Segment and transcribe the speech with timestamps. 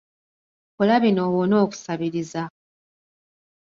[0.75, 2.43] Kola bino owone okusabiriza.